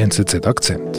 NZZ 0.00 0.46
Akzent. 0.46 0.96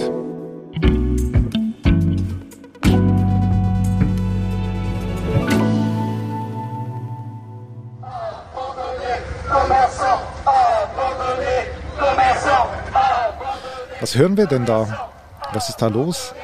Was 13.99 14.15
hören 14.15 14.37
wir 14.37 14.45
denn 14.45 14.67
da? 14.67 15.09
Was 15.51 15.69
ist 15.69 15.77
da 15.77 15.87
los? 15.87 16.35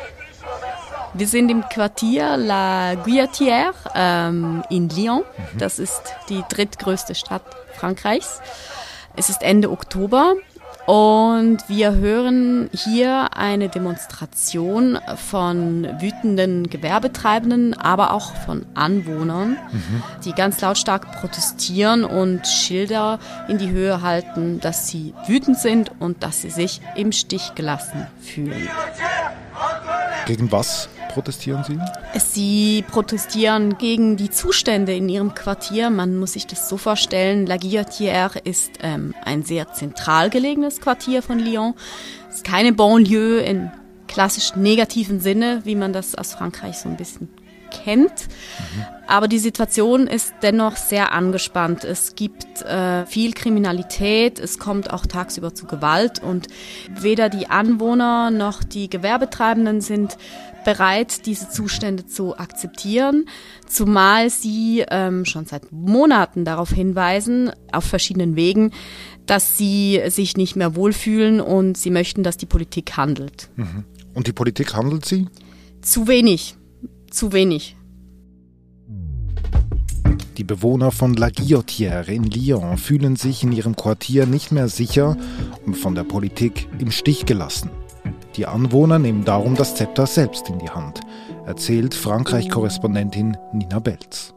Wir 1.14 1.28
sind 1.28 1.50
im 1.50 1.62
Quartier 1.62 2.38
La 2.38 2.94
Guillatière 2.94 3.76
ähm, 3.94 4.64
in 4.72 4.90
Lyon. 4.90 5.20
Mhm. 5.20 5.58
Das 5.60 5.78
ist 5.78 6.02
die 6.30 6.44
drittgrößte 6.50 7.14
Stadt 7.14 7.44
Frankreichs. 7.76 8.42
Es 9.16 9.30
ist 9.30 9.44
Ende 9.44 9.70
Oktober 9.70 10.34
und 10.88 11.68
wir 11.68 11.96
hören 11.96 12.70
hier 12.72 13.36
eine 13.36 13.68
Demonstration 13.68 14.98
von 15.18 15.86
wütenden 16.00 16.70
Gewerbetreibenden, 16.70 17.74
aber 17.74 18.14
auch 18.14 18.34
von 18.34 18.66
Anwohnern, 18.74 19.58
mhm. 19.70 20.04
die 20.24 20.32
ganz 20.32 20.62
lautstark 20.62 21.12
protestieren 21.20 22.06
und 22.06 22.48
Schilder 22.48 23.20
in 23.50 23.58
die 23.58 23.70
Höhe 23.70 24.02
halten, 24.02 24.62
dass 24.62 24.88
sie 24.88 25.14
wütend 25.28 25.60
sind 25.60 25.92
und 26.00 26.24
dass 26.24 26.42
sie 26.42 26.52
sich 26.52 26.80
im 26.96 27.12
Stich 27.12 27.54
gelassen 27.56 28.08
fühlen. 28.22 28.70
Gegen 30.26 30.50
was 30.54 30.88
protestieren 31.18 31.64
Sie? 31.64 31.80
Sie 32.20 32.86
protestieren 32.88 33.80
gegen 33.80 34.18
die 34.18 34.30
Zustände 34.30 34.94
in 34.94 35.10
ihrem 35.10 35.34
Quartier. 35.34 35.90
Man 35.90 36.16
muss 36.16 36.34
sich 36.34 36.46
das 36.46 36.70
so 36.70 36.78
vorstellen. 36.78 37.48
La 37.48 37.56
Guillotière 37.56 38.38
ist 38.44 38.74
ähm, 38.84 39.16
ein 39.26 39.42
sehr 39.42 39.74
zentral 39.74 40.30
gelegenes 40.30 40.80
Quartier 40.80 41.24
von 41.24 41.40
Lyon. 41.40 41.74
Es 42.30 42.38
ist 42.38 42.44
keine 42.44 42.72
Banlieue 42.72 43.40
in 43.40 43.72
klassisch 44.08 44.56
negativen 44.56 45.20
Sinne, 45.20 45.62
wie 45.64 45.76
man 45.76 45.92
das 45.92 46.14
aus 46.14 46.34
Frankreich 46.36 46.78
so 46.78 46.88
ein 46.88 46.98
bisschen 46.98 47.30
kennt. 47.72 48.28
Mhm. 48.28 48.86
Aber 49.08 49.28
die 49.28 49.40
Situation 49.40 50.06
ist 50.06 50.34
dennoch 50.42 50.76
sehr 50.76 51.14
angespannt. 51.14 51.84
Es 51.86 52.16
gibt 52.16 52.62
äh, 52.64 53.06
viel 53.06 53.34
Kriminalität, 53.34 54.38
es 54.40 54.60
kommt 54.60 54.92
auch 54.92 55.06
tagsüber 55.06 55.54
zu 55.54 55.66
Gewalt 55.66 56.22
und 56.22 56.48
weder 56.90 57.30
die 57.30 57.50
Anwohner 57.50 58.32
noch 58.32 58.64
die 58.64 58.90
Gewerbetreibenden 58.90 59.80
sind 59.80 60.18
bereit, 60.68 61.26
diese 61.26 61.50
Zustände 61.50 62.08
zu 62.08 62.38
akzeptieren, 62.38 63.30
zumal 63.68 64.30
sie 64.30 64.84
ähm, 64.92 65.24
schon 65.24 65.46
seit 65.46 65.72
Monaten 65.72 66.44
darauf 66.44 66.72
hinweisen, 66.72 67.52
auf 67.72 67.86
verschiedenen 67.86 68.36
Wegen, 68.36 68.72
dass 69.26 69.58
sie 69.58 70.02
sich 70.10 70.36
nicht 70.36 70.58
mehr 70.58 70.76
wohlfühlen 70.76 71.40
und 71.40 71.78
sie 71.78 71.90
möchten, 71.90 72.22
dass 72.22 72.36
die 72.36 72.48
Politik 72.48 72.98
handelt. 72.98 73.50
Mhm. 73.56 73.86
Und 74.14 74.28
die 74.28 74.34
Politik 74.34 74.74
handelt 74.74 75.06
sie? 75.06 75.30
Zu 75.82 76.10
wenig. 76.10 76.58
Zu 77.12 77.32
wenig. 77.32 77.78
Die 80.36 80.44
Bewohner 80.44 80.92
von 80.92 81.14
La 81.14 81.30
Guillotière 81.30 82.10
in 82.10 82.26
Lyon 82.26 82.78
fühlen 82.78 83.16
sich 83.16 83.42
in 83.42 83.54
ihrem 83.54 83.78
Quartier 83.78 84.26
nicht 84.26 84.52
mehr 84.52 84.68
sicher 84.68 85.16
und 85.66 85.78
von 85.78 85.96
der 85.96 86.04
Politik 86.04 86.68
im 86.78 86.92
Stich 86.92 87.26
gelassen. 87.26 87.70
Die 88.38 88.46
Anwohner 88.46 89.00
nehmen 89.00 89.26
darum 89.26 89.56
das 89.56 89.74
Zepter 89.74 90.06
selbst 90.06 90.48
in 90.48 90.60
die 90.60 90.70
Hand, 90.70 91.02
erzählt 91.48 91.96
Frankreich-Korrespondentin 91.96 93.36
Nina 93.52 93.80
Belz. 93.80 94.36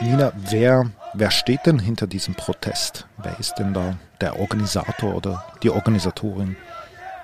Nina, 0.00 0.32
wer, 0.36 0.88
wer 1.14 1.30
steht 1.32 1.66
denn 1.66 1.80
hinter 1.80 2.06
diesem 2.06 2.36
Protest? 2.36 3.08
Wer 3.16 3.40
ist 3.40 3.56
denn 3.58 3.74
da 3.74 3.96
der 4.20 4.38
Organisator 4.38 5.16
oder 5.16 5.44
die 5.64 5.70
Organisatorin? 5.70 6.56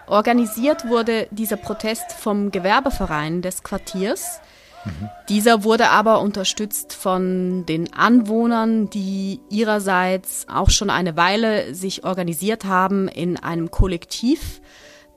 Organisiert 0.08 0.88
wurde 0.88 1.28
dieser 1.30 1.56
Protest 1.56 2.10
vom 2.10 2.50
Gewerbeverein 2.50 3.40
des 3.40 3.62
Quartiers. 3.62 4.40
Dieser 5.28 5.64
wurde 5.64 5.90
aber 5.90 6.20
unterstützt 6.20 6.92
von 6.92 7.64
den 7.66 7.92
Anwohnern, 7.94 8.90
die 8.90 9.40
ihrerseits 9.48 10.46
auch 10.48 10.70
schon 10.70 10.90
eine 10.90 11.16
Weile 11.16 11.74
sich 11.74 12.04
organisiert 12.04 12.64
haben 12.64 13.08
in 13.08 13.38
einem 13.38 13.70
Kollektiv, 13.70 14.60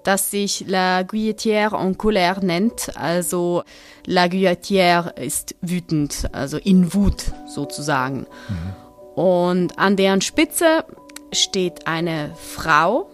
das 0.04 0.32
sich 0.32 0.64
La 0.68 1.02
Guilletière 1.02 1.76
en 1.76 1.98
colère 1.98 2.44
nennt. 2.44 2.96
Also 2.96 3.64
La 4.06 4.28
Guilletière 4.28 5.18
ist 5.20 5.56
wütend, 5.62 6.30
also 6.32 6.58
in 6.58 6.94
Wut 6.94 7.34
sozusagen. 7.46 8.26
Mhm. 8.48 9.22
Und 9.22 9.80
an 9.80 9.96
deren 9.98 10.22
Spitze 10.22 10.86
steht 11.34 11.88
eine 11.88 12.32
Frau, 12.36 13.10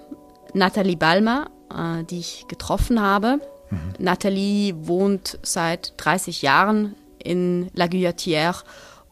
Nathalie 0.53 0.97
Balmer, 0.97 1.49
äh, 1.73 2.03
die 2.03 2.19
ich 2.19 2.45
getroffen 2.47 3.01
habe. 3.01 3.39
Mhm. 3.73 3.93
Nathalie 3.99 4.73
wohnt 4.87 5.39
seit 5.43 5.93
30 5.97 6.41
Jahren 6.41 6.95
in 7.23 7.69
La 7.73 7.85
Guillatière 7.85 8.63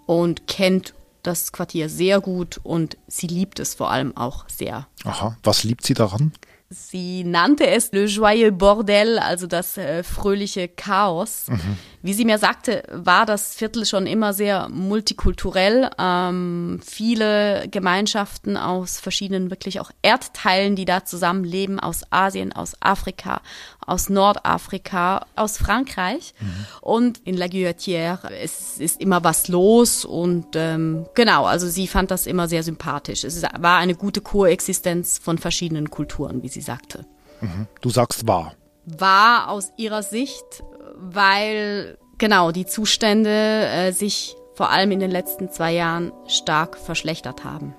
und 0.06 0.48
kennt 0.48 0.94
das 1.24 1.52
Quartier 1.52 1.90
sehr 1.90 2.20
gut 2.20 2.60
und 2.64 2.98
sie 3.08 3.28
liebt 3.28 3.60
es 3.60 3.76
vor 3.76 3.92
allem 3.92 4.16
auch 4.18 4.46
sehr. 4.50 4.88
Aha, 5.04 5.38
was 5.44 5.64
liebt 5.64 5.86
sie 5.86 5.94
daran? 5.94 6.34
Sie 6.70 7.24
nannte 7.24 7.68
es 7.68 7.92
Le 7.92 8.06
Joyeux 8.06 8.58
Bordel, 8.58 9.20
also 9.20 9.46
das 9.46 9.78
äh, 9.78 10.04
fröhliche 10.04 10.70
Chaos. 10.70 11.48
Mhm. 11.48 11.78
Wie 12.03 12.13
sie 12.13 12.25
mir 12.25 12.39
sagte, 12.39 12.84
war 12.91 13.25
das 13.25 13.53
Viertel 13.53 13.85
schon 13.85 14.07
immer 14.07 14.34
sehr 14.34 14.69
multikulturell. 14.69 15.89
Ähm, 16.00 16.79
viele 16.84 17.67
Gemeinschaften 17.69 18.57
aus 18.57 19.00
verschiedenen, 19.00 19.51
wirklich 19.51 19.79
auch 19.79 19.91
Erdteilen, 20.01 20.75
die 20.75 20.85
da 20.85 21.06
zusammenleben, 21.06 21.79
aus 21.79 22.01
Asien, 22.09 22.53
aus 22.53 22.73
Afrika, 22.79 23.41
aus 23.85 24.09
Nordafrika, 24.09 25.25
aus 25.35 25.57
Frankreich. 25.57 26.34
Mhm. 26.39 26.66
Und 26.81 27.17
in 27.19 27.38
La 27.38 27.45
Guillotière 27.45 28.19
es 28.41 28.78
ist 28.79 29.00
immer 29.00 29.23
was 29.23 29.47
los 29.47 30.06
und 30.06 30.56
ähm, 30.56 31.06
genau, 31.13 31.45
also 31.45 31.68
sie 31.68 31.88
fand 31.88 32.12
das 32.12 32.25
immer 32.25 32.47
sehr 32.47 32.63
sympathisch. 32.63 33.23
Es 33.23 33.44
war 33.44 33.78
eine 33.78 33.95
gute 33.95 34.22
Koexistenz 34.22 35.19
von 35.19 35.38
verschiedenen 35.38 35.89
Kulturen, 35.91 36.41
wie 36.41 36.50
sie 36.50 36.62
sagte. 36.62 37.06
Mhm. 37.41 37.68
Du 37.81 37.89
sagst 37.89 38.28
wahr. 38.28 38.56
War 38.85 39.50
aus 39.50 39.72
ihrer 39.78 40.01
Sicht, 40.01 40.63
weil 41.01 41.97
genau 42.17 42.51
die 42.51 42.66
Zustände 42.66 43.29
äh, 43.29 43.91
sich 43.91 44.35
vor 44.53 44.69
allem 44.69 44.91
in 44.91 45.00
den 45.00 45.12
letzten 45.12 45.50
zwei 45.50 45.73
Jahren 45.73 46.12
stark 46.28 46.78
verschlechtert 46.78 47.44
haben. 47.44 47.73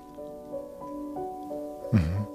Mhm. 1.91 2.27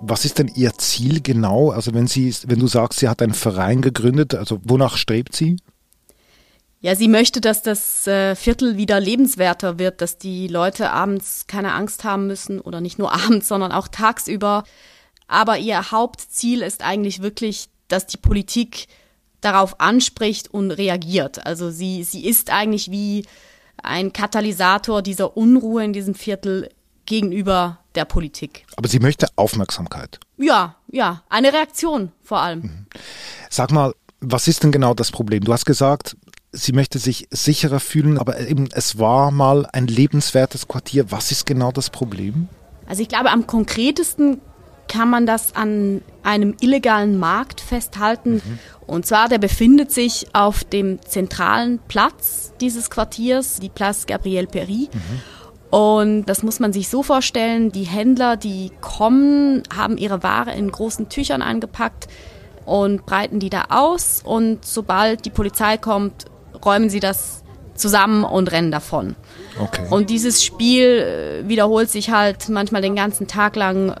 Was 0.00 0.24
ist 0.24 0.38
denn 0.38 0.50
Ihr 0.54 0.74
Ziel 0.74 1.20
genau? 1.22 1.70
Also 1.70 1.92
wenn 1.94 2.06
sie, 2.06 2.34
wenn 2.46 2.60
du 2.60 2.66
sagst, 2.68 3.00
sie 3.00 3.08
hat 3.08 3.22
einen 3.22 3.34
Verein 3.34 3.82
gegründet, 3.82 4.34
also 4.34 4.60
wonach 4.62 4.96
strebt 4.96 5.34
sie? 5.34 5.56
Ja, 6.80 6.94
sie 6.94 7.08
möchte, 7.08 7.40
dass 7.40 7.62
das 7.62 8.06
äh, 8.06 8.36
Viertel 8.36 8.76
wieder 8.76 9.00
lebenswerter 9.00 9.78
wird, 9.78 10.02
dass 10.02 10.18
die 10.18 10.46
Leute 10.46 10.90
abends 10.90 11.46
keine 11.48 11.72
Angst 11.72 12.04
haben 12.04 12.26
müssen 12.26 12.60
oder 12.60 12.80
nicht 12.80 12.98
nur 12.98 13.12
abends, 13.24 13.48
sondern 13.48 13.72
auch 13.72 13.88
tagsüber. 13.88 14.64
Aber 15.26 15.58
ihr 15.58 15.90
Hauptziel 15.90 16.62
ist 16.62 16.84
eigentlich 16.84 17.22
wirklich, 17.22 17.68
dass 17.88 18.06
die 18.06 18.18
Politik 18.18 18.86
darauf 19.46 19.80
anspricht 19.80 20.52
und 20.52 20.72
reagiert. 20.72 21.46
Also 21.46 21.70
sie, 21.70 22.02
sie 22.02 22.26
ist 22.26 22.50
eigentlich 22.50 22.90
wie 22.90 23.24
ein 23.82 24.12
Katalysator 24.12 25.02
dieser 25.02 25.36
Unruhe 25.36 25.84
in 25.84 25.92
diesem 25.92 26.14
Viertel 26.14 26.68
gegenüber 27.06 27.78
der 27.94 28.04
Politik. 28.04 28.66
Aber 28.76 28.88
sie 28.88 28.98
möchte 28.98 29.28
Aufmerksamkeit. 29.36 30.18
Ja, 30.36 30.74
ja, 30.90 31.22
eine 31.28 31.52
Reaktion 31.52 32.12
vor 32.22 32.40
allem. 32.40 32.60
Mhm. 32.60 32.86
Sag 33.48 33.70
mal, 33.70 33.94
was 34.20 34.48
ist 34.48 34.64
denn 34.64 34.72
genau 34.72 34.92
das 34.92 35.12
Problem? 35.12 35.44
Du 35.44 35.52
hast 35.52 35.64
gesagt, 35.64 36.16
sie 36.52 36.72
möchte 36.72 36.98
sich 36.98 37.28
sicherer 37.30 37.80
fühlen, 37.80 38.18
aber 38.18 38.40
eben 38.40 38.68
es 38.72 38.98
war 38.98 39.30
mal 39.30 39.66
ein 39.72 39.86
lebenswertes 39.86 40.66
Quartier. 40.66 41.12
Was 41.12 41.30
ist 41.30 41.46
genau 41.46 41.70
das 41.70 41.90
Problem? 41.90 42.48
Also 42.86 43.02
ich 43.02 43.08
glaube, 43.08 43.30
am 43.30 43.46
konkretesten 43.46 44.40
kann 44.88 45.10
man 45.10 45.26
das 45.26 45.54
an 45.54 46.02
einem 46.22 46.54
illegalen 46.60 47.18
Markt 47.18 47.60
festhalten. 47.60 48.34
Mhm. 48.34 48.58
Und 48.86 49.06
zwar, 49.06 49.28
der 49.28 49.38
befindet 49.38 49.92
sich 49.92 50.26
auf 50.32 50.64
dem 50.64 51.00
zentralen 51.02 51.80
Platz 51.88 52.52
dieses 52.60 52.90
Quartiers, 52.90 53.58
die 53.60 53.68
Place 53.68 54.06
Gabriel 54.06 54.46
Péry. 54.46 54.88
Mhm. 54.92 55.20
Und 55.70 56.26
das 56.26 56.42
muss 56.42 56.60
man 56.60 56.72
sich 56.72 56.88
so 56.88 57.02
vorstellen, 57.02 57.72
die 57.72 57.84
Händler, 57.84 58.36
die 58.36 58.70
kommen, 58.80 59.62
haben 59.74 59.98
ihre 59.98 60.22
Ware 60.22 60.52
in 60.52 60.70
großen 60.70 61.08
Tüchern 61.08 61.42
eingepackt 61.42 62.06
und 62.64 63.04
breiten 63.04 63.40
die 63.40 63.50
da 63.50 63.64
aus. 63.70 64.22
Und 64.24 64.64
sobald 64.64 65.24
die 65.24 65.30
Polizei 65.30 65.76
kommt, 65.76 66.26
räumen 66.64 66.88
sie 66.88 67.00
das 67.00 67.42
zusammen 67.74 68.24
und 68.24 68.50
rennen 68.52 68.70
davon. 68.70 69.16
Okay. 69.60 69.86
Und 69.90 70.10
dieses 70.10 70.42
Spiel 70.42 71.42
äh, 71.44 71.48
wiederholt 71.48 71.90
sich 71.90 72.10
halt 72.10 72.48
manchmal 72.48 72.82
den 72.82 72.96
ganzen 72.96 73.26
Tag 73.26 73.56
lang 73.56 73.94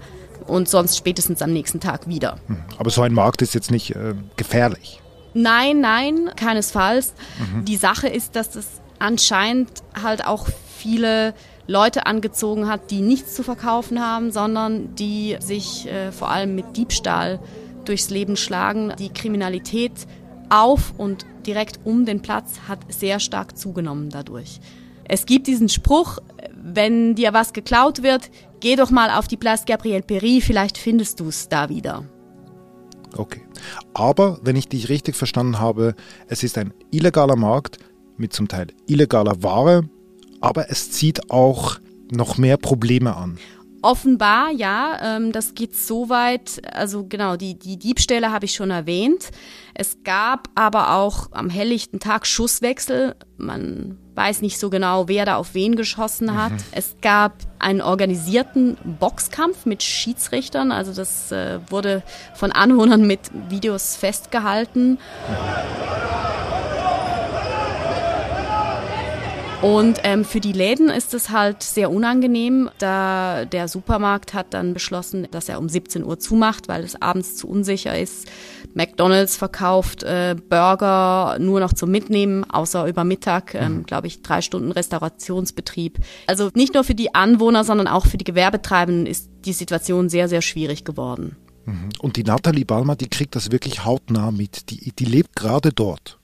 und 0.46 0.68
sonst 0.68 0.96
spätestens 0.96 1.42
am 1.42 1.52
nächsten 1.52 1.80
Tag 1.80 2.08
wieder. 2.08 2.38
Hm. 2.46 2.58
Aber 2.78 2.90
so 2.90 3.02
ein 3.02 3.12
Markt 3.12 3.42
ist 3.42 3.54
jetzt 3.54 3.70
nicht 3.70 3.94
äh, 3.94 4.14
gefährlich. 4.36 5.00
Nein, 5.34 5.80
nein, 5.80 6.30
keinesfalls. 6.34 7.12
Mhm. 7.38 7.66
Die 7.66 7.76
Sache 7.76 8.08
ist, 8.08 8.36
dass 8.36 8.56
es 8.56 8.66
anscheinend 8.98 9.70
halt 10.02 10.26
auch 10.26 10.48
viele 10.78 11.34
Leute 11.66 12.06
angezogen 12.06 12.68
hat, 12.68 12.90
die 12.90 13.00
nichts 13.00 13.34
zu 13.34 13.42
verkaufen 13.42 14.00
haben, 14.00 14.30
sondern 14.30 14.94
die 14.94 15.36
sich 15.40 15.86
äh, 15.88 16.12
vor 16.12 16.30
allem 16.30 16.54
mit 16.54 16.76
Diebstahl 16.76 17.40
durchs 17.84 18.10
Leben 18.10 18.36
schlagen. 18.36 18.94
Die 18.98 19.10
Kriminalität 19.10 19.92
auf 20.48 20.94
und 20.96 21.26
direkt 21.46 21.80
um 21.84 22.06
den 22.06 22.22
Platz 22.22 22.60
hat 22.68 22.78
sehr 22.88 23.20
stark 23.20 23.58
zugenommen 23.58 24.10
dadurch. 24.10 24.60
Es 25.08 25.26
gibt 25.26 25.46
diesen 25.46 25.68
Spruch, 25.68 26.18
wenn 26.54 27.14
dir 27.14 27.32
was 27.32 27.52
geklaut 27.52 28.02
wird, 28.02 28.30
geh 28.60 28.76
doch 28.76 28.90
mal 28.90 29.10
auf 29.10 29.28
die 29.28 29.36
Place 29.36 29.64
Gabriel 29.64 30.02
Péry, 30.02 30.40
vielleicht 30.40 30.78
findest 30.78 31.20
du 31.20 31.28
es 31.28 31.48
da 31.48 31.68
wieder. 31.68 32.04
Okay. 33.16 33.42
Aber 33.94 34.38
wenn 34.42 34.56
ich 34.56 34.68
dich 34.68 34.88
richtig 34.88 35.16
verstanden 35.16 35.58
habe, 35.58 35.94
es 36.28 36.42
ist 36.42 36.58
ein 36.58 36.72
illegaler 36.90 37.36
Markt 37.36 37.78
mit 38.16 38.32
zum 38.32 38.48
Teil 38.48 38.68
illegaler 38.86 39.42
Ware, 39.42 39.88
aber 40.40 40.70
es 40.70 40.90
zieht 40.90 41.30
auch 41.30 41.78
noch 42.10 42.38
mehr 42.38 42.56
Probleme 42.56 43.16
an. 43.16 43.38
Offenbar, 43.82 44.50
ja, 44.50 45.16
ähm, 45.16 45.32
das 45.32 45.54
geht 45.54 45.76
so 45.76 46.08
weit, 46.08 46.60
also 46.74 47.06
genau, 47.06 47.36
die, 47.36 47.58
die 47.58 47.78
Diebstähle 47.78 48.32
habe 48.32 48.46
ich 48.46 48.54
schon 48.54 48.70
erwähnt. 48.70 49.30
Es 49.74 49.98
gab 50.02 50.48
aber 50.54 50.94
auch 50.94 51.28
am 51.32 51.50
helllichten 51.50 52.00
Tag 52.00 52.26
Schusswechsel. 52.26 53.14
Man 53.36 53.98
weiß 54.16 54.42
nicht 54.42 54.58
so 54.58 54.70
genau, 54.70 55.08
wer 55.08 55.24
da 55.24 55.36
auf 55.36 55.54
wen 55.54 55.76
geschossen 55.76 56.36
hat. 56.36 56.52
Mhm. 56.52 56.58
Es 56.72 56.96
gab 57.02 57.34
einen 57.58 57.80
organisierten 57.80 58.76
Boxkampf 58.98 59.66
mit 59.66 59.82
Schiedsrichtern, 59.82 60.72
also 60.72 60.92
das 60.92 61.30
äh, 61.32 61.58
wurde 61.68 62.02
von 62.34 62.52
Anwohnern 62.52 63.06
mit 63.06 63.20
Videos 63.48 63.96
festgehalten. 63.96 64.92
Mhm. 64.92 65.85
Und 69.66 69.98
ähm, 70.04 70.24
für 70.24 70.38
die 70.38 70.52
Läden 70.52 70.90
ist 70.90 71.12
es 71.12 71.30
halt 71.30 71.62
sehr 71.64 71.90
unangenehm, 71.90 72.70
da 72.78 73.44
der 73.44 73.66
Supermarkt 73.66 74.32
hat 74.32 74.54
dann 74.54 74.74
beschlossen, 74.74 75.26
dass 75.32 75.48
er 75.48 75.58
um 75.58 75.68
17 75.68 76.04
Uhr 76.04 76.20
zumacht, 76.20 76.68
weil 76.68 76.84
es 76.84 77.02
abends 77.02 77.34
zu 77.34 77.48
unsicher 77.48 77.98
ist. 77.98 78.28
McDonald's 78.74 79.36
verkauft 79.36 80.04
äh, 80.04 80.36
Burger 80.48 81.38
nur 81.40 81.58
noch 81.58 81.72
zum 81.72 81.90
Mitnehmen, 81.90 82.48
außer 82.48 82.86
über 82.86 83.02
Mittag, 83.02 83.54
ähm, 83.54 83.78
mhm. 83.78 83.86
glaube 83.86 84.06
ich, 84.06 84.22
drei 84.22 84.40
Stunden 84.40 84.70
Restaurationsbetrieb. 84.70 85.98
Also 86.28 86.50
nicht 86.54 86.74
nur 86.74 86.84
für 86.84 86.94
die 86.94 87.14
Anwohner, 87.16 87.64
sondern 87.64 87.88
auch 87.88 88.06
für 88.06 88.18
die 88.18 88.24
Gewerbetreibenden 88.24 89.06
ist 89.06 89.28
die 89.44 89.52
Situation 89.52 90.08
sehr, 90.08 90.28
sehr 90.28 90.42
schwierig 90.42 90.84
geworden. 90.84 91.34
Mhm. 91.64 91.88
Und 91.98 92.16
die 92.16 92.22
Nathalie 92.22 92.64
Balmer, 92.64 92.94
die 92.94 93.08
kriegt 93.08 93.34
das 93.34 93.50
wirklich 93.50 93.84
hautnah 93.84 94.30
mit. 94.30 94.70
Die, 94.70 94.92
die 94.92 95.04
lebt 95.04 95.34
gerade 95.34 95.70
dort. 95.72 96.20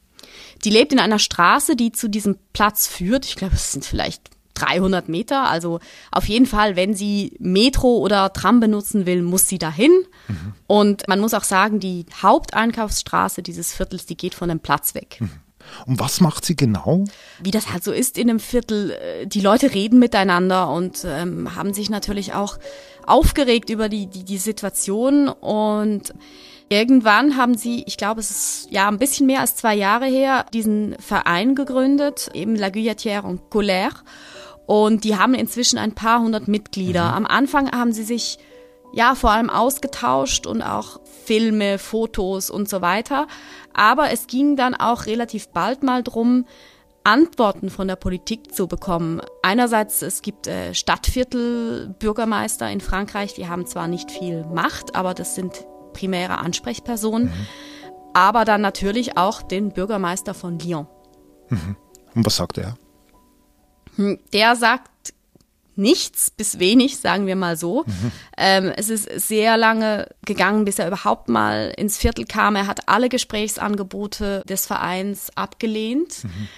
Die 0.64 0.70
lebt 0.70 0.92
in 0.92 0.98
einer 0.98 1.18
Straße, 1.18 1.76
die 1.76 1.92
zu 1.92 2.08
diesem 2.08 2.36
Platz 2.52 2.86
führt. 2.86 3.26
Ich 3.26 3.36
glaube, 3.36 3.54
es 3.54 3.72
sind 3.72 3.84
vielleicht 3.84 4.30
300 4.54 5.08
Meter. 5.08 5.48
Also 5.48 5.80
auf 6.10 6.26
jeden 6.28 6.46
Fall, 6.46 6.76
wenn 6.76 6.94
sie 6.94 7.36
Metro 7.38 7.98
oder 7.98 8.32
Tram 8.32 8.60
benutzen 8.60 9.06
will, 9.06 9.22
muss 9.22 9.48
sie 9.48 9.58
dahin. 9.58 9.92
Mhm. 10.28 10.54
Und 10.66 11.08
man 11.08 11.20
muss 11.20 11.34
auch 11.34 11.44
sagen, 11.44 11.80
die 11.80 12.06
Haupteinkaufsstraße 12.22 13.42
dieses 13.42 13.72
Viertels, 13.72 14.06
die 14.06 14.16
geht 14.16 14.34
von 14.34 14.48
dem 14.48 14.60
Platz 14.60 14.94
weg. 14.94 15.16
Mhm. 15.20 15.30
Und 15.86 16.00
was 16.00 16.20
macht 16.20 16.44
sie 16.44 16.56
genau? 16.56 17.04
Wie 17.40 17.50
das 17.50 17.72
halt 17.72 17.84
so 17.84 17.92
ist 17.92 18.18
in 18.18 18.28
einem 18.28 18.40
Viertel, 18.40 18.90
äh, 18.90 19.26
die 19.26 19.40
Leute 19.40 19.72
reden 19.72 19.98
miteinander 19.98 20.68
und 20.70 21.04
ähm, 21.06 21.54
haben 21.54 21.72
sich 21.72 21.88
natürlich 21.88 22.34
auch 22.34 22.58
aufgeregt 23.06 23.70
über 23.70 23.88
die, 23.88 24.06
die, 24.06 24.24
die 24.24 24.38
Situation 24.38 25.28
und 25.28 26.12
Irgendwann 26.72 27.36
haben 27.36 27.54
sie, 27.54 27.84
ich 27.86 27.98
glaube, 27.98 28.20
es 28.20 28.30
ist 28.30 28.68
ja 28.70 28.88
ein 28.88 28.98
bisschen 28.98 29.26
mehr 29.26 29.40
als 29.40 29.56
zwei 29.56 29.74
Jahre 29.74 30.06
her, 30.06 30.46
diesen 30.54 30.96
Verein 30.98 31.54
gegründet, 31.54 32.30
eben 32.32 32.56
La 32.56 32.68
Guillatière 32.68 33.24
und 33.24 33.50
Colère. 33.50 33.92
Und 34.64 35.04
die 35.04 35.18
haben 35.18 35.34
inzwischen 35.34 35.76
ein 35.76 35.92
paar 35.94 36.20
hundert 36.20 36.48
Mitglieder. 36.48 37.10
Mhm. 37.10 37.14
Am 37.14 37.26
Anfang 37.26 37.70
haben 37.72 37.92
sie 37.92 38.04
sich 38.04 38.38
ja 38.94 39.14
vor 39.14 39.32
allem 39.32 39.50
ausgetauscht 39.50 40.46
und 40.46 40.62
auch 40.62 40.98
Filme, 41.26 41.76
Fotos 41.76 42.48
und 42.48 42.70
so 42.70 42.80
weiter. 42.80 43.26
Aber 43.74 44.10
es 44.10 44.26
ging 44.26 44.56
dann 44.56 44.74
auch 44.74 45.04
relativ 45.04 45.48
bald 45.48 45.82
mal 45.82 46.02
drum, 46.02 46.46
Antworten 47.04 47.68
von 47.68 47.86
der 47.86 47.96
Politik 47.96 48.54
zu 48.54 48.66
bekommen. 48.66 49.20
Einerseits, 49.42 50.00
es 50.00 50.22
gibt 50.22 50.46
äh, 50.46 50.72
Stadtviertelbürgermeister 50.72 52.70
in 52.70 52.80
Frankreich, 52.80 53.34
die 53.34 53.46
haben 53.46 53.66
zwar 53.66 53.88
nicht 53.88 54.10
viel 54.10 54.46
Macht, 54.46 54.94
aber 54.94 55.12
das 55.12 55.34
sind 55.34 55.66
primäre 55.92 56.38
Ansprechperson, 56.38 57.24
mhm. 57.24 57.46
aber 58.14 58.44
dann 58.44 58.60
natürlich 58.60 59.16
auch 59.16 59.42
den 59.42 59.72
Bürgermeister 59.72 60.34
von 60.34 60.58
Lyon. 60.58 60.86
Mhm. 61.48 61.76
Und 62.14 62.26
was 62.26 62.36
sagt 62.36 62.58
er? 62.58 62.76
Hm, 63.96 64.18
der 64.32 64.56
sagt 64.56 64.90
nichts 65.74 66.30
bis 66.30 66.58
wenig, 66.58 66.98
sagen 66.98 67.26
wir 67.26 67.36
mal 67.36 67.56
so. 67.56 67.84
Mhm. 67.86 68.12
Ähm, 68.36 68.72
es 68.76 68.90
ist 68.90 69.08
sehr 69.26 69.56
lange 69.56 70.08
gegangen, 70.26 70.64
bis 70.64 70.78
er 70.78 70.86
überhaupt 70.86 71.28
mal 71.28 71.72
ins 71.76 71.96
Viertel 71.96 72.26
kam. 72.26 72.56
Er 72.56 72.66
hat 72.66 72.88
alle 72.88 73.08
Gesprächsangebote 73.08 74.42
des 74.46 74.66
Vereins 74.66 75.30
abgelehnt. 75.34 76.24
Mhm 76.24 76.48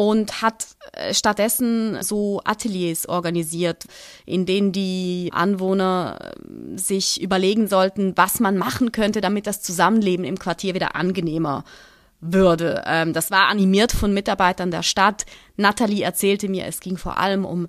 und 0.00 0.40
hat 0.40 0.66
äh, 0.92 1.12
stattdessen 1.12 2.02
so 2.02 2.40
Ateliers 2.46 3.06
organisiert, 3.06 3.84
in 4.24 4.46
denen 4.46 4.72
die 4.72 5.28
Anwohner 5.30 6.32
äh, 6.38 6.78
sich 6.78 7.20
überlegen 7.20 7.68
sollten, 7.68 8.16
was 8.16 8.40
man 8.40 8.56
machen 8.56 8.92
könnte, 8.92 9.20
damit 9.20 9.46
das 9.46 9.60
Zusammenleben 9.60 10.24
im 10.24 10.38
Quartier 10.38 10.72
wieder 10.72 10.96
angenehmer 10.96 11.64
würde. 12.22 12.82
Ähm, 12.86 13.12
das 13.12 13.30
war 13.30 13.48
animiert 13.48 13.92
von 13.92 14.14
Mitarbeitern 14.14 14.70
der 14.70 14.82
Stadt. 14.82 15.26
Natalie 15.58 16.02
erzählte 16.02 16.48
mir, 16.48 16.64
es 16.64 16.80
ging 16.80 16.96
vor 16.96 17.18
allem 17.18 17.44
um 17.44 17.68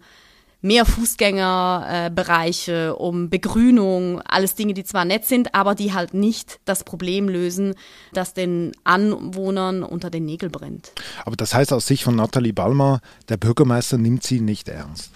mehr 0.62 0.86
Fußgängerbereiche, 0.86 2.90
äh, 2.90 2.90
um 2.90 3.30
Begrünung, 3.30 4.22
alles 4.22 4.56
Dinge, 4.56 4.74
die 4.74 4.84
zwar 4.84 5.06
nett 5.06 5.26
sind, 5.26 5.56
aber 5.56 5.76
die 5.76 5.94
halt 5.94 6.14
nicht 6.14 6.60
das 6.66 6.84
Problem 6.84 7.28
lösen, 7.28 7.76
das 8.14 8.34
den 8.34 8.72
Anwohnern 8.84 9.84
unter 9.84 10.10
den 10.10 10.26
Nägeln 10.26 10.52
brennt. 10.52 10.92
Aber 11.26 11.36
das 11.36 11.54
heißt 11.54 11.74
aus 11.74 11.88
Sicht 11.88 12.04
von 12.04 12.16
Nathalie 12.16 12.54
Balmer, 12.54 13.02
der 13.30 13.38
Bürgermeister 13.38 13.98
nimmt 13.98 14.24
sie 14.24 14.40
nicht 14.40 14.70
ernst. 14.70 15.12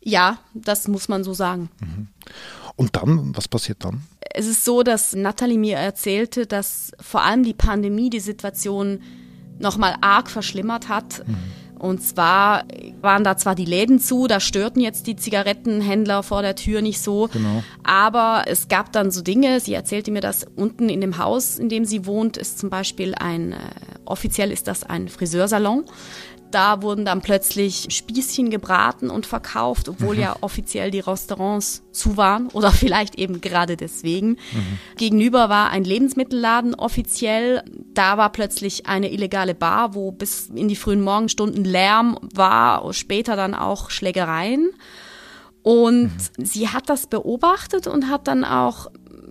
Ja, 0.00 0.38
das 0.54 0.88
muss 0.88 1.08
man 1.08 1.24
so 1.24 1.34
sagen. 1.34 1.70
Mhm. 1.80 2.08
Und 2.76 2.96
dann, 2.96 3.36
was 3.36 3.48
passiert 3.48 3.84
dann? 3.84 4.02
Es 4.20 4.46
ist 4.46 4.64
so, 4.64 4.82
dass 4.82 5.14
Nathalie 5.14 5.58
mir 5.58 5.76
erzählte, 5.76 6.46
dass 6.46 6.92
vor 7.00 7.22
allem 7.22 7.42
die 7.42 7.54
Pandemie 7.54 8.08
die 8.08 8.20
Situation 8.20 9.02
nochmal 9.58 9.96
arg 10.00 10.30
verschlimmert 10.30 10.88
hat. 10.88 11.26
Mhm 11.26 11.36
und 11.78 12.02
zwar 12.02 12.64
waren 13.00 13.24
da 13.24 13.36
zwar 13.36 13.54
die 13.54 13.64
Läden 13.64 14.00
zu, 14.00 14.26
da 14.26 14.40
störten 14.40 14.80
jetzt 14.80 15.06
die 15.06 15.16
Zigarettenhändler 15.16 16.22
vor 16.22 16.42
der 16.42 16.56
Tür 16.56 16.82
nicht 16.82 17.00
so. 17.00 17.28
Genau. 17.32 17.62
Aber 17.82 18.44
es 18.46 18.68
gab 18.68 18.92
dann 18.92 19.10
so 19.10 19.22
Dinge, 19.22 19.60
sie 19.60 19.74
erzählte 19.74 20.10
mir 20.10 20.20
das, 20.20 20.46
unten 20.56 20.88
in 20.88 21.00
dem 21.00 21.18
Haus, 21.18 21.58
in 21.58 21.68
dem 21.68 21.84
sie 21.84 22.06
wohnt, 22.06 22.36
ist 22.36 22.58
zum 22.58 22.70
Beispiel 22.70 23.14
ein, 23.14 23.52
äh, 23.52 23.56
offiziell 24.04 24.50
ist 24.50 24.68
das 24.68 24.84
ein 24.84 25.08
Friseursalon. 25.08 25.84
Da 26.50 26.80
wurden 26.80 27.04
dann 27.04 27.20
plötzlich 27.20 27.88
Spießchen 27.90 28.48
gebraten 28.48 29.10
und 29.10 29.26
verkauft, 29.26 29.88
obwohl 29.88 30.16
mhm. 30.16 30.22
ja 30.22 30.36
offiziell 30.40 30.90
die 30.90 31.00
Restaurants 31.00 31.82
zu 31.92 32.16
waren 32.16 32.48
oder 32.48 32.70
vielleicht 32.72 33.16
eben 33.16 33.40
gerade 33.40 33.76
deswegen. 33.76 34.30
Mhm. 34.30 34.78
Gegenüber 34.96 35.48
war 35.48 35.70
ein 35.70 35.84
Lebensmittelladen 35.84 36.74
offiziell. 36.74 37.62
Da 37.98 38.16
war 38.16 38.30
plötzlich 38.30 38.86
eine 38.86 39.10
illegale 39.10 39.56
Bar, 39.56 39.96
wo 39.96 40.12
bis 40.12 40.50
in 40.54 40.68
die 40.68 40.76
frühen 40.76 41.00
Morgenstunden 41.00 41.64
Lärm 41.64 42.16
war, 42.32 42.92
später 42.92 43.34
dann 43.34 43.54
auch 43.54 43.90
Schlägereien. 43.90 44.70
Und 45.64 46.12
mhm. 46.12 46.44
sie 46.44 46.68
hat 46.68 46.88
das 46.88 47.08
beobachtet 47.08 47.88
und 47.88 48.08
hat 48.08 48.28
dann 48.28 48.44
auch 48.44 48.86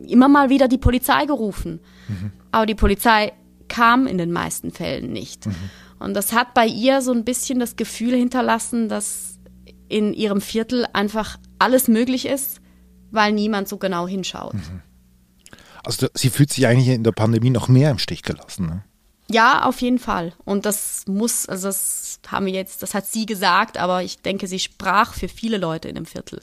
immer 0.05 0.27
mal 0.27 0.49
wieder 0.49 0.67
die 0.67 0.77
Polizei 0.77 1.25
gerufen. 1.25 1.79
Mhm. 2.09 2.33
Aber 2.51 2.65
die 2.65 2.75
Polizei 2.75 3.31
kam 3.69 4.05
in 4.05 4.17
den 4.17 4.33
meisten 4.33 4.71
Fällen 4.71 5.13
nicht. 5.13 5.45
Mhm. 5.45 5.55
Und 5.99 6.13
das 6.13 6.33
hat 6.33 6.53
bei 6.53 6.67
ihr 6.67 7.01
so 7.01 7.13
ein 7.13 7.23
bisschen 7.23 7.59
das 7.59 7.77
Gefühl 7.77 8.15
hinterlassen, 8.15 8.89
dass 8.89 9.39
in 9.87 10.13
ihrem 10.13 10.41
Viertel 10.41 10.85
einfach 10.91 11.37
alles 11.57 11.87
möglich 11.87 12.25
ist, 12.25 12.59
weil 13.11 13.31
niemand 13.31 13.69
so 13.69 13.77
genau 13.77 14.09
hinschaut. 14.09 14.55
Also 15.87 16.07
sie 16.13 16.29
fühlt 16.29 16.51
sich 16.51 16.67
eigentlich 16.67 16.89
in 16.89 17.05
der 17.05 17.13
Pandemie 17.13 17.49
noch 17.49 17.69
mehr 17.69 17.91
im 17.91 17.97
Stich 17.97 18.21
gelassen. 18.21 18.65
Ne? 18.65 18.83
Ja, 19.29 19.63
auf 19.63 19.79
jeden 19.79 19.99
Fall. 19.99 20.33
Und 20.43 20.65
das 20.65 21.05
muss, 21.07 21.47
also 21.47 21.67
das 21.69 22.19
haben 22.27 22.45
wir 22.45 22.51
jetzt, 22.51 22.83
das 22.83 22.93
hat 22.93 23.05
sie 23.05 23.25
gesagt, 23.25 23.77
aber 23.77 24.03
ich 24.03 24.21
denke, 24.21 24.47
sie 24.47 24.59
sprach 24.59 25.13
für 25.13 25.29
viele 25.29 25.55
Leute 25.57 25.87
in 25.87 25.95
dem 25.95 26.05
Viertel. 26.05 26.41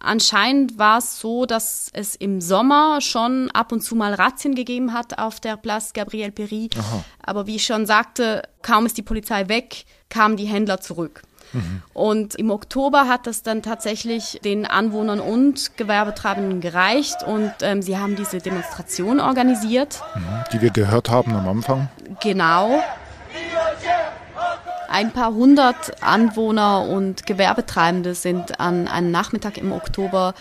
Anscheinend 0.00 0.78
war 0.78 0.98
es 0.98 1.20
so, 1.20 1.44
dass 1.44 1.90
es 1.92 2.14
im 2.14 2.40
Sommer 2.40 3.02
schon 3.02 3.50
ab 3.50 3.72
und 3.72 3.82
zu 3.82 3.94
mal 3.94 4.14
Razzien 4.14 4.54
gegeben 4.54 4.94
hat 4.94 5.18
auf 5.18 5.38
der 5.38 5.58
Place 5.58 5.92
Gabriel 5.92 6.30
Péry. 6.30 6.70
Aber 7.22 7.46
wie 7.46 7.56
ich 7.56 7.64
schon 7.64 7.84
sagte, 7.84 8.42
kaum 8.62 8.86
ist 8.86 8.96
die 8.96 9.02
Polizei 9.02 9.48
weg, 9.48 9.84
kamen 10.08 10.38
die 10.38 10.46
Händler 10.46 10.80
zurück. 10.80 11.22
Mhm. 11.52 11.82
Und 11.94 12.34
im 12.34 12.50
Oktober 12.50 13.08
hat 13.08 13.26
das 13.26 13.42
dann 13.42 13.62
tatsächlich 13.62 14.40
den 14.44 14.66
Anwohnern 14.66 15.20
und 15.20 15.76
Gewerbetreibenden 15.76 16.60
gereicht 16.60 17.22
und 17.26 17.52
ähm, 17.62 17.82
sie 17.82 17.98
haben 17.98 18.16
diese 18.16 18.38
Demonstration 18.38 19.20
organisiert. 19.20 20.00
Mhm. 20.14 20.20
Die 20.52 20.60
wir 20.62 20.70
gehört 20.70 21.10
haben 21.10 21.34
am 21.34 21.48
Anfang. 21.48 21.88
Genau. 22.20 22.82
Ein 24.90 25.12
paar 25.12 25.34
hundert 25.34 26.02
Anwohner 26.02 26.80
und 26.80 27.26
Gewerbetreibende 27.26 28.14
sind 28.14 28.58
an 28.58 28.88
einem 28.88 29.10
Nachmittag 29.10 29.58
im 29.58 29.70
Oktober 29.72 30.32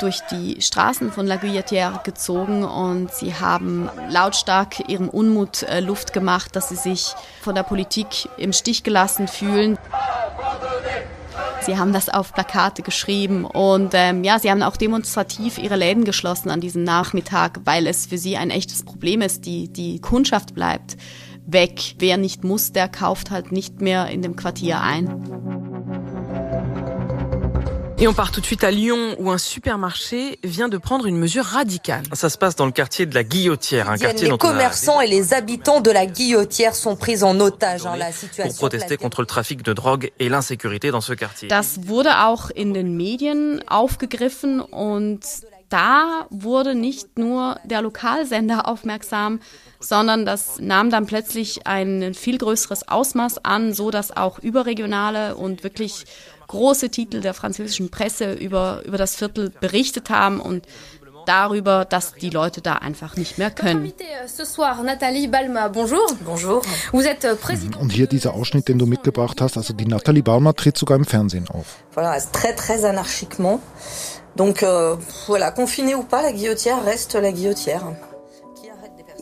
durch 0.00 0.20
die 0.32 0.60
Straßen 0.60 1.12
von 1.12 1.24
La 1.24 1.36
Guilletière 1.36 2.02
gezogen 2.02 2.64
und 2.64 3.12
sie 3.12 3.36
haben 3.36 3.88
lautstark 4.08 4.88
ihrem 4.88 5.08
Unmut 5.08 5.62
äh, 5.62 5.78
Luft 5.78 6.12
gemacht, 6.12 6.56
dass 6.56 6.70
sie 6.70 6.76
sich 6.76 7.14
von 7.42 7.54
der 7.54 7.62
Politik 7.62 8.28
im 8.36 8.52
Stich 8.52 8.82
gelassen 8.82 9.28
fühlen. 9.28 9.78
Sie 11.60 11.78
haben 11.78 11.92
das 11.92 12.08
auf 12.08 12.34
Plakate 12.34 12.82
geschrieben 12.82 13.44
und 13.44 13.92
ähm, 13.94 14.24
ja, 14.24 14.38
sie 14.38 14.50
haben 14.50 14.62
auch 14.62 14.76
demonstrativ 14.76 15.58
ihre 15.58 15.76
Läden 15.76 16.04
geschlossen 16.04 16.50
an 16.50 16.60
diesem 16.60 16.82
Nachmittag, 16.82 17.60
weil 17.64 17.86
es 17.86 18.06
für 18.06 18.18
sie 18.18 18.36
ein 18.36 18.50
echtes 18.50 18.84
Problem 18.84 19.20
ist. 19.20 19.46
Die, 19.46 19.68
die 19.68 20.00
Kundschaft 20.00 20.54
bleibt 20.54 20.96
weg. 21.46 21.94
Wer 21.98 22.16
nicht 22.16 22.42
muss, 22.42 22.72
der 22.72 22.88
kauft 22.88 23.30
halt 23.30 23.52
nicht 23.52 23.80
mehr 23.80 24.08
in 24.08 24.22
dem 24.22 24.34
Quartier 24.34 24.80
ein. 24.80 25.61
Et 28.02 28.08
on 28.08 28.14
part 28.14 28.32
tout 28.32 28.40
de 28.40 28.46
suite 28.46 28.64
à 28.64 28.72
Lyon 28.72 29.14
où 29.20 29.30
un 29.30 29.38
supermarché 29.38 30.40
vient 30.42 30.68
de 30.68 30.76
prendre 30.76 31.06
une 31.06 31.16
mesure 31.16 31.44
radicale. 31.44 32.02
Ça 32.14 32.30
se 32.30 32.36
passe 32.36 32.56
dans 32.56 32.66
le 32.66 32.72
quartier 32.72 33.06
de 33.06 33.14
la 33.14 33.22
Guillotière, 33.22 33.88
un 33.88 33.96
quartier 33.96 34.28
les 34.28 34.38
commerçants 34.38 35.00
et 35.00 35.06
les 35.06 35.34
habitants 35.34 35.80
de 35.80 35.92
la 35.92 36.06
Guillotière 36.06 36.74
sont 36.74 36.96
pris 36.96 37.22
en 37.22 37.38
otage 37.38 37.84
dans 37.84 37.94
la 37.94 38.10
situation. 38.10 38.48
Pour 38.48 38.70
protester 38.70 38.96
contre 38.96 39.20
le 39.20 39.28
trafic 39.28 39.62
de 39.62 39.72
drogue 39.72 40.10
et 40.18 40.28
l'insécurité 40.28 40.90
dans 40.90 41.00
ce 41.00 41.12
quartier. 41.12 41.46
Das 41.46 41.86
wurde 41.86 42.10
auch 42.24 42.50
in 42.56 42.74
den 42.74 42.96
Medien 42.96 43.62
aufgegriffen 43.68 44.60
und 44.60 45.20
da 45.68 46.26
wurde 46.30 46.74
nicht 46.74 47.18
nur 47.18 47.56
der 47.62 47.82
Lokalsender 47.82 48.66
aufmerksam, 48.66 49.38
sondern 49.78 50.26
das 50.26 50.58
nahm 50.58 50.90
dann 50.90 51.06
plötzlich 51.06 51.68
ein 51.68 52.14
viel 52.14 52.38
größeres 52.38 52.88
Ausmaß 52.88 53.44
an, 53.44 53.72
so 53.72 53.92
dass 53.92 54.14
auch 54.14 54.40
überregionale 54.40 55.36
und 55.36 55.62
wirklich 55.62 56.04
große 56.52 56.90
Titel 56.90 57.20
der 57.20 57.34
französischen 57.34 57.90
Presse 57.90 58.32
über, 58.34 58.82
über 58.84 58.98
das 58.98 59.16
Viertel 59.16 59.50
berichtet 59.50 60.10
haben 60.10 60.38
und 60.38 60.66
darüber, 61.26 61.84
dass 61.84 62.14
die 62.14 62.30
Leute 62.30 62.60
da 62.60 62.74
einfach 62.74 63.16
nicht 63.16 63.38
mehr 63.38 63.50
können. 63.50 63.92
Und 67.80 67.92
hier 67.92 68.06
dieser 68.06 68.34
Ausschnitt, 68.34 68.68
den 68.68 68.78
du 68.78 68.86
mitgebracht 68.86 69.40
hast, 69.40 69.56
also 69.56 69.72
die 69.72 69.86
Nathalie 69.86 70.22
Balma 70.22 70.52
tritt 70.52 70.76
sogar 70.76 70.98
im 70.98 71.04
Fernsehen 71.04 71.48
auf. 71.48 71.66
Voilà, 71.94 72.18
très 72.32 72.54
très 72.54 72.84
anarchiquement. 72.84 73.60
Donc 74.36 74.62
euh, 74.62 74.96
voilà, 75.26 75.50
confiné 75.52 75.94
ou 75.94 76.02
pas, 76.02 76.22
la 76.22 76.32
guillotière 76.32 76.84
reste 76.84 77.14
la 77.14 77.32
guillotière. 77.32 77.84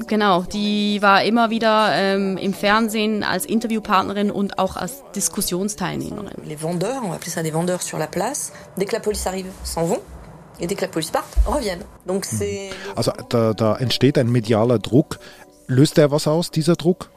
Genau, 0.07 0.43
die 0.43 1.01
war 1.03 1.23
immer 1.25 1.51
wieder 1.51 1.91
ähm, 1.95 2.37
im 2.37 2.55
Fernsehen 2.55 3.23
als 3.23 3.45
Interviewpartnerin 3.45 4.31
und 4.31 4.59
auch 4.59 4.77
als 4.77 5.03
Diskussionsteilnehmerin. 5.15 6.33
Les 6.45 6.63
vendeurs, 6.63 7.03
on 7.03 7.13
appeler 7.13 7.33
ça 7.33 7.43
des 7.43 7.53
vendeurs 7.53 7.83
sur 7.83 7.99
la 7.99 8.07
place, 8.07 8.53
dès 8.77 8.87
que 8.87 8.95
la 8.95 9.01
police 9.01 9.27
arrive, 9.27 9.51
s'en 9.65 9.85
vont. 9.85 10.01
Et 10.59 10.67
dès 10.67 10.75
que 10.75 10.83
la 10.83 10.89
police 10.89 11.11
part, 11.11 11.25
reviennent. 11.47 11.85
Donc 12.07 12.25
c'est 12.25 12.71
also 12.95 13.13
da, 13.31 13.55
da 13.55 13.77
entsteht 13.77 14.19
ein 14.19 14.31
medialer 14.31 14.79
Druck. 14.79 15.19
Löst 15.67 15.99
er 15.99 16.11
was 16.11 16.27
aus, 16.27 16.51
dieser 16.51 16.77
Druck? 16.77 17.11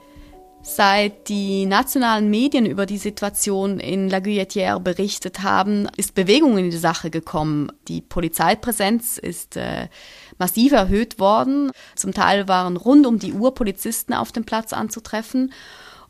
Seit 0.65 1.27
die 1.27 1.65
nationalen 1.65 2.29
Medien 2.29 2.65
über 2.65 2.85
die 2.85 2.97
Situation 2.97 3.81
in 3.81 4.09
La 4.09 4.19
Guilletière 4.19 4.79
berichtet 4.79 5.43
haben, 5.43 5.89
ist 5.97 6.15
Bewegung 6.15 6.57
in 6.57 6.71
die 6.71 6.77
Sache 6.77 7.09
gekommen. 7.09 7.69
Die 7.89 7.99
Polizeipräsenz 7.99 9.17
ist 9.17 9.57
äh, 9.57 9.89
massiv 10.37 10.71
erhöht 10.71 11.19
worden. 11.19 11.71
Zum 11.95 12.13
Teil 12.13 12.47
waren 12.47 12.77
rund 12.77 13.05
um 13.05 13.19
die 13.19 13.33
Uhr 13.33 13.53
Polizisten 13.53 14.13
auf 14.13 14.31
dem 14.31 14.45
Platz 14.45 14.71
anzutreffen. 14.71 15.51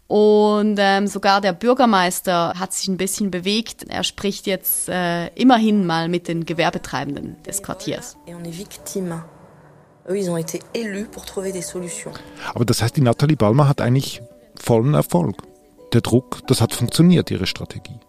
Und 0.05 0.75
ähm, 0.77 1.07
sogar 1.07 1.41
der 1.41 1.53
Bürgermeister 1.53 2.53
hat 2.59 2.73
sich 2.73 2.87
ein 2.87 2.97
bisschen 2.97 3.31
bewegt. 3.31 3.85
Er 3.89 4.03
spricht 4.03 4.45
jetzt 4.45 4.87
äh, 4.87 5.29
immerhin 5.29 5.87
mal 5.87 6.09
mit 6.09 6.27
den 6.27 6.45
Gewerbetreibenden 6.45 7.41
des 7.41 7.63
Quartiers. 7.63 8.17
Aber 12.53 12.65
das 12.65 12.81
heißt, 12.83 12.95
die 12.97 13.01
Nathalie 13.01 13.37
Balmer 13.37 13.67
hat 13.67 13.81
eigentlich 13.81 14.21
vollen 14.63 14.93
Erfolg. 14.93 15.37
Der 15.91 16.01
Druck, 16.01 16.39
das 16.47 16.61
hat 16.61 16.73
funktioniert, 16.73 17.29
ihre 17.29 17.45
Strategie. 17.45 17.99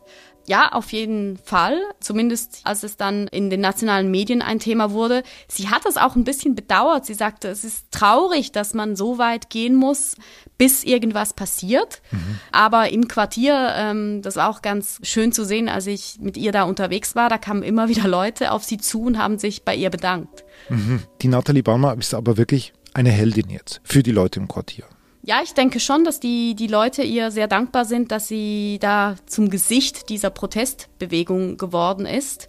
Ja, 0.47 0.73
auf 0.73 0.93
jeden 0.93 1.39
Fall. 1.39 1.79
Zumindest 2.01 2.61
als 2.65 2.83
es 2.83 2.97
dann 2.97 3.29
in 3.29 3.49
den 3.49 3.61
nationalen 3.61 4.11
Medien 4.11 4.43
ein 4.43 4.59
Thema 4.59 4.91
wurde. 4.91 5.23
Sie 5.49 5.69
hat 5.69 5.87
das 5.87 5.97
auch 5.97 6.17
ein 6.17 6.25
bisschen 6.25 6.55
bedauert. 6.55 7.07
Sie 7.07 7.15
sagte, 7.15 7.49
es 7.49 7.65
ist 7.65 7.91
traurig, 7.91 8.53
dass 8.53 8.75
man 8.75 8.95
so 8.95 9.17
weit 9.17 9.49
gehen 9.49 9.75
muss, 9.75 10.17
bis 10.59 10.85
irgendwas 10.85 11.33
passiert. 11.33 12.03
Mhm. 12.11 12.39
Aber 12.53 12.91
im 12.91 13.09
Quartier, 13.09 13.73
ähm, 13.75 14.21
das 14.21 14.37
war 14.37 14.51
auch 14.51 14.61
ganz 14.61 14.99
schön 15.03 15.33
zu 15.33 15.45
sehen, 15.45 15.69
als 15.69 15.87
ich 15.87 16.19
mit 16.21 16.37
ihr 16.37 16.53
da 16.53 16.65
unterwegs 16.65 17.17
war, 17.17 17.31
da 17.31 17.39
kamen 17.39 17.63
immer 17.63 17.89
wieder 17.95 18.07
Leute 18.07 18.53
auf 18.53 18.65
sie 18.65 18.79
zu 18.79 19.03
und 19.03 19.19
haben 19.19 19.39
sich 19.39 19.65
bei 19.65 19.75
ihr 19.75 19.89
bedankt. 19.89 20.45
Mhm. 20.69 21.03
Die 21.23 21.29
Nathalie 21.29 21.63
Baumer 21.63 21.97
ist 21.99 22.13
aber 22.13 22.37
wirklich 22.37 22.75
eine 22.93 23.11
Heldin 23.11 23.49
jetzt 23.49 23.81
für 23.83 24.03
die 24.03 24.13
Leute 24.13 24.41
im 24.41 24.49
Quartier. 24.49 24.85
Ja, 25.27 25.41
ich 25.43 25.55
denke 25.55 25.81
schon, 25.81 26.05
dass 26.05 26.21
die, 26.21 26.55
die 26.55 26.67
Leute 26.67 27.03
ihr 27.03 27.31
sehr 27.31 27.49
dankbar 27.49 27.87
sind, 27.87 28.13
dass 28.13 28.29
sie 28.29 28.77
da 28.79 29.17
zum 29.25 29.49
Gesicht 29.49 30.11
dieser 30.11 30.29
Protestbewegung 30.29 31.57
geworden 31.57 32.05
ist. 32.05 32.47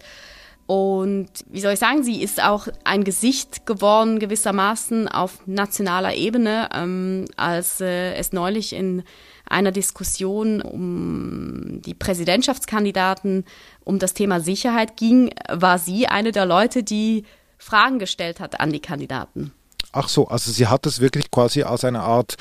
Und 0.66 1.28
wie 1.48 1.60
soll 1.60 1.72
ich 1.72 1.78
sagen, 1.78 2.02
sie 2.02 2.22
ist 2.22 2.42
auch 2.42 2.68
ein 2.84 3.02
Gesicht 3.02 3.64
geworden 3.64 4.18
gewissermaßen 4.18 5.08
auf 5.08 5.46
nationaler 5.46 6.16
Ebene, 6.16 6.68
ähm, 6.74 7.24
als 7.36 7.80
äh, 7.80 8.12
es 8.14 8.34
neulich 8.34 8.74
in 8.74 9.04
einer 9.48 9.72
Diskussion 9.72 10.60
um 10.60 11.80
die 11.80 11.94
Präsidentschaftskandidaten 11.94 13.46
um 13.84 13.98
das 13.98 14.12
Thema 14.12 14.40
Sicherheit 14.40 14.98
ging, 14.98 15.32
war 15.48 15.78
sie 15.78 16.08
eine 16.08 16.30
der 16.30 16.44
Leute, 16.44 16.82
die 16.82 17.24
Fragen 17.56 17.98
gestellt 17.98 18.38
hat 18.38 18.60
an 18.60 18.70
die 18.70 18.80
Kandidaten. 18.80 19.52
Ach 19.96 20.08
so, 20.08 20.28
also 20.28 20.52
sie 20.52 20.66
hat 20.66 20.84
es 20.84 21.00
wirklich 21.00 21.30
quasi 21.30 21.62
als 21.62 21.84
eine 21.84 22.02
Art 22.02 22.34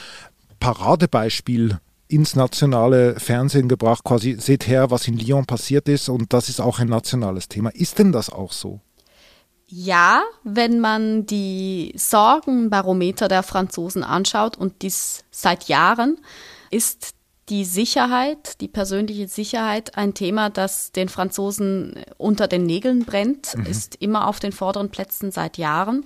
Paradebeispiel 0.59 1.79
ins 2.09 2.35
nationale 2.35 3.17
Fernsehen 3.17 3.69
gebracht, 3.69 4.03
quasi 4.03 4.35
seht 4.39 4.67
her, 4.67 4.91
was 4.91 5.07
in 5.07 5.17
Lyon 5.17 5.45
passiert 5.45 5.87
ist 5.87 6.09
und 6.09 6.33
das 6.33 6.49
ist 6.49 6.59
auch 6.59 6.79
ein 6.79 6.89
nationales 6.89 7.47
Thema. 7.47 7.69
Ist 7.69 7.97
denn 7.97 8.11
das 8.11 8.29
auch 8.29 8.51
so? 8.51 8.81
Ja, 9.67 10.21
wenn 10.43 10.79
man 10.81 11.25
die 11.25 11.93
Sorgenbarometer 11.95 13.29
der 13.29 13.41
Franzosen 13.41 14.03
anschaut 14.03 14.57
und 14.57 14.81
dies 14.81 15.23
seit 15.31 15.69
Jahren, 15.69 16.19
ist 16.71 17.15
die 17.49 17.63
Sicherheit, 17.65 18.59
die 18.59 18.67
persönliche 18.67 19.27
Sicherheit 19.27 19.97
ein 19.97 20.13
Thema, 20.13 20.49
das 20.49 20.91
den 20.91 21.09
Franzosen 21.09 22.03
unter 22.17 22.47
den 22.47 22.65
Nägeln 22.65 23.05
brennt, 23.05 23.55
mhm. 23.55 23.65
ist 23.65 23.95
immer 23.95 24.27
auf 24.27 24.39
den 24.39 24.51
vorderen 24.51 24.89
Plätzen 24.89 25.31
seit 25.31 25.57
Jahren 25.57 26.05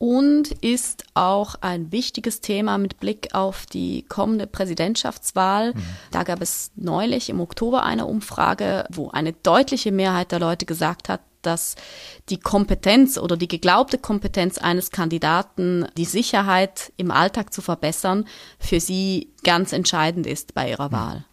und 0.00 0.50
ist 0.62 1.04
auch 1.12 1.56
ein 1.60 1.92
wichtiges 1.92 2.40
Thema 2.40 2.78
mit 2.78 3.00
Blick 3.00 3.34
auf 3.34 3.66
die 3.66 4.06
kommende 4.08 4.46
Präsidentschaftswahl. 4.46 5.74
Mhm. 5.74 5.82
Da 6.10 6.22
gab 6.22 6.40
es 6.40 6.70
neulich 6.74 7.28
im 7.28 7.38
Oktober 7.38 7.82
eine 7.82 8.06
Umfrage, 8.06 8.86
wo 8.90 9.10
eine 9.10 9.34
deutliche 9.34 9.92
Mehrheit 9.92 10.32
der 10.32 10.38
Leute 10.38 10.64
gesagt 10.64 11.10
hat, 11.10 11.20
dass 11.42 11.74
die 12.30 12.40
Kompetenz 12.40 13.18
oder 13.18 13.36
die 13.36 13.48
geglaubte 13.48 13.98
Kompetenz 13.98 14.56
eines 14.56 14.90
Kandidaten, 14.90 15.86
die 15.98 16.06
Sicherheit 16.06 16.94
im 16.96 17.10
Alltag 17.10 17.52
zu 17.52 17.60
verbessern, 17.60 18.26
für 18.58 18.80
sie 18.80 19.34
ganz 19.44 19.74
entscheidend 19.74 20.26
ist 20.26 20.54
bei 20.54 20.70
ihrer 20.70 20.88
mhm. 20.88 20.92
Wahl. 20.92 21.24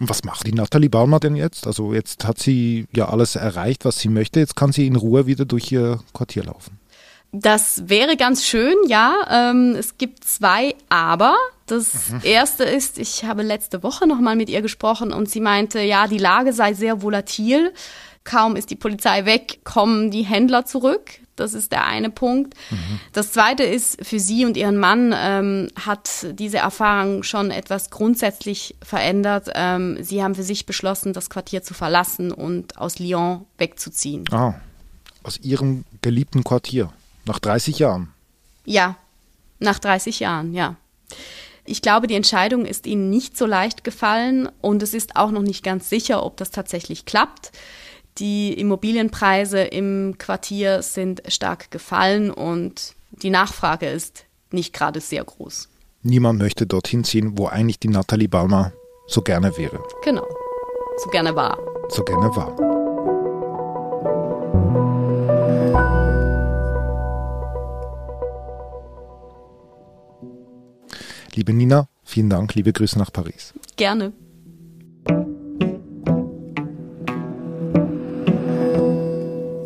Und 0.00 0.08
was 0.08 0.24
macht 0.24 0.46
die 0.46 0.52
Nathalie 0.52 0.88
Baumer 0.88 1.20
denn 1.20 1.36
jetzt? 1.36 1.66
Also 1.66 1.92
jetzt 1.92 2.26
hat 2.26 2.38
sie 2.38 2.86
ja 2.92 3.10
alles 3.10 3.36
erreicht, 3.36 3.84
was 3.84 3.98
sie 3.98 4.08
möchte. 4.08 4.40
Jetzt 4.40 4.56
kann 4.56 4.72
sie 4.72 4.86
in 4.86 4.96
Ruhe 4.96 5.26
wieder 5.26 5.44
durch 5.44 5.70
ihr 5.70 6.00
Quartier 6.14 6.44
laufen. 6.44 6.79
Das 7.32 7.88
wäre 7.88 8.16
ganz 8.16 8.44
schön, 8.44 8.74
ja. 8.88 9.14
Ähm, 9.30 9.76
es 9.78 9.98
gibt 9.98 10.24
zwei 10.24 10.74
Aber. 10.88 11.36
Das 11.66 12.10
mhm. 12.10 12.20
erste 12.24 12.64
ist, 12.64 12.98
ich 12.98 13.24
habe 13.24 13.42
letzte 13.42 13.82
Woche 13.84 14.08
nochmal 14.08 14.34
mit 14.34 14.50
ihr 14.50 14.62
gesprochen 14.62 15.12
und 15.12 15.30
sie 15.30 15.40
meinte, 15.40 15.80
ja, 15.80 16.08
die 16.08 16.18
Lage 16.18 16.52
sei 16.52 16.74
sehr 16.74 17.02
volatil. 17.02 17.72
Kaum 18.24 18.56
ist 18.56 18.70
die 18.70 18.76
Polizei 18.76 19.24
weg, 19.24 19.60
kommen 19.64 20.10
die 20.10 20.22
Händler 20.22 20.66
zurück. 20.66 21.20
Das 21.36 21.54
ist 21.54 21.72
der 21.72 21.86
eine 21.86 22.10
Punkt. 22.10 22.54
Mhm. 22.70 23.00
Das 23.12 23.32
zweite 23.32 23.62
ist, 23.62 24.04
für 24.04 24.20
sie 24.20 24.44
und 24.44 24.56
ihren 24.56 24.76
Mann 24.76 25.14
ähm, 25.16 25.68
hat 25.74 26.26
diese 26.32 26.58
Erfahrung 26.58 27.22
schon 27.22 27.50
etwas 27.50 27.90
grundsätzlich 27.90 28.76
verändert. 28.82 29.50
Ähm, 29.54 29.96
sie 30.02 30.22
haben 30.22 30.34
für 30.34 30.42
sich 30.42 30.66
beschlossen, 30.66 31.12
das 31.12 31.30
Quartier 31.30 31.62
zu 31.62 31.72
verlassen 31.72 32.30
und 32.30 32.76
aus 32.76 32.98
Lyon 32.98 33.46
wegzuziehen. 33.56 34.26
Ah, 34.32 34.54
aus 35.22 35.38
ihrem 35.38 35.84
geliebten 36.02 36.44
Quartier. 36.44 36.92
Nach 37.30 37.38
30 37.38 37.78
Jahren. 37.78 38.12
Ja, 38.64 38.96
nach 39.60 39.78
30 39.78 40.18
Jahren, 40.18 40.52
ja. 40.52 40.74
Ich 41.64 41.80
glaube, 41.80 42.08
die 42.08 42.16
Entscheidung 42.16 42.66
ist 42.66 42.88
ihnen 42.88 43.08
nicht 43.08 43.36
so 43.36 43.46
leicht 43.46 43.84
gefallen 43.84 44.48
und 44.60 44.82
es 44.82 44.94
ist 44.94 45.14
auch 45.14 45.30
noch 45.30 45.42
nicht 45.42 45.62
ganz 45.62 45.88
sicher, 45.88 46.24
ob 46.24 46.36
das 46.38 46.50
tatsächlich 46.50 47.04
klappt. 47.04 47.52
Die 48.18 48.52
Immobilienpreise 48.54 49.60
im 49.60 50.16
Quartier 50.18 50.82
sind 50.82 51.22
stark 51.28 51.70
gefallen 51.70 52.32
und 52.32 52.96
die 53.12 53.30
Nachfrage 53.30 53.88
ist 53.88 54.24
nicht 54.50 54.72
gerade 54.72 54.98
sehr 54.98 55.22
groß. 55.22 55.68
Niemand 56.02 56.40
möchte 56.40 56.66
dorthin 56.66 57.04
ziehen, 57.04 57.38
wo 57.38 57.46
eigentlich 57.46 57.78
die 57.78 57.90
Nathalie 57.90 58.28
Balmer 58.28 58.72
so 59.06 59.22
gerne 59.22 59.56
wäre. 59.56 59.80
Genau. 60.02 60.26
So 60.96 61.08
gerne 61.10 61.36
war. 61.36 61.56
So 61.90 62.02
gerne 62.02 62.34
war. 62.34 62.79
Liebe 71.34 71.52
Nina, 71.52 71.88
vielen 72.02 72.30
Dank, 72.30 72.54
liebe 72.54 72.72
Grüße 72.72 72.98
nach 72.98 73.12
Paris. 73.12 73.54
Gerne. 73.76 74.12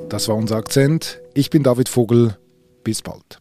Das 0.08 0.28
war 0.28 0.36
unser 0.36 0.56
Akzent. 0.56 1.20
Ich 1.34 1.50
bin 1.50 1.62
David 1.62 1.88
Vogel. 1.88 2.38
Bis 2.84 3.02
bald. 3.02 3.40